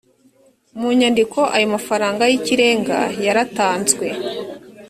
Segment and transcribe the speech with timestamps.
[0.79, 4.05] mu nyandiko ayo mafaranga y ikirenga yaratanzwe